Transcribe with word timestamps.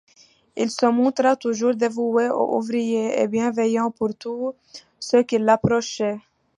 Il 0.61 0.71
se 0.71 0.87
montra 0.87 1.35
toujours 1.35 1.75
dévoué 1.75 2.27
aux 2.31 2.55
ouvriers, 2.57 3.21
et 3.21 3.27
bienveillant 3.27 3.91
pour 3.91 4.15
tous 4.15 4.55
ceux 4.99 5.21
qui 5.21 5.37
l’approchaient. 5.37 6.17